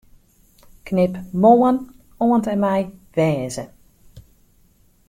Knip 0.85 1.13
'Moarn' 1.31 1.81
oant 2.25 2.47
en 2.53 2.59
mei 2.65 2.81
'wêze'. 3.15 3.67